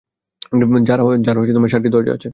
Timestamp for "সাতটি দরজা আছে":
1.67-2.29